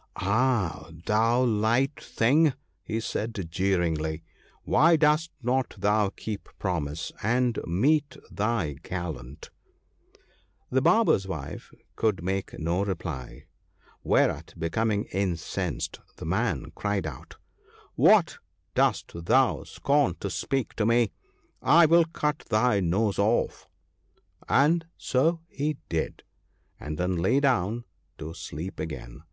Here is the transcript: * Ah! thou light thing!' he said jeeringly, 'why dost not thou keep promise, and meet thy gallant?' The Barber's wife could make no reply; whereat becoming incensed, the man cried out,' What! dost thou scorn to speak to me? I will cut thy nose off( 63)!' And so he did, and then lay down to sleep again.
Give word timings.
* 0.00 0.16
Ah! 0.16 0.88
thou 1.04 1.42
light 1.44 2.02
thing!' 2.02 2.54
he 2.82 3.00
said 3.00 3.34
jeeringly, 3.50 4.22
'why 4.64 4.96
dost 4.96 5.30
not 5.42 5.74
thou 5.76 6.08
keep 6.08 6.48
promise, 6.58 7.12
and 7.22 7.58
meet 7.66 8.16
thy 8.30 8.76
gallant?' 8.82 9.50
The 10.72 10.80
Barber's 10.80 11.28
wife 11.28 11.70
could 11.96 12.24
make 12.24 12.58
no 12.58 12.82
reply; 12.82 13.44
whereat 14.02 14.54
becoming 14.58 15.04
incensed, 15.12 16.00
the 16.16 16.24
man 16.24 16.72
cried 16.74 17.06
out,' 17.06 17.36
What! 17.94 18.38
dost 18.74 19.12
thou 19.26 19.64
scorn 19.64 20.14
to 20.20 20.30
speak 20.30 20.72
to 20.76 20.86
me? 20.86 21.12
I 21.60 21.84
will 21.84 22.06
cut 22.06 22.38
thy 22.48 22.80
nose 22.80 23.18
off( 23.18 23.68
63)!' 24.48 24.56
And 24.64 24.86
so 24.96 25.40
he 25.50 25.76
did, 25.90 26.22
and 26.80 26.96
then 26.96 27.16
lay 27.16 27.38
down 27.38 27.84
to 28.16 28.32
sleep 28.32 28.80
again. 28.80 29.24